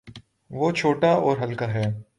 وہ 0.51 0.71
چھوٹا 0.71 1.11
اور 1.13 1.37
ہلکا 1.41 1.73
ہے۔ 1.73 1.85